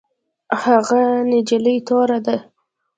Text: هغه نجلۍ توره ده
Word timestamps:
هغه 0.63 1.01
نجلۍ 1.31 1.77
توره 1.87 2.19
ده 2.25 2.37